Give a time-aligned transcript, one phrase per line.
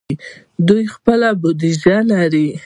[0.67, 2.47] دوی خپله بودیجه لري.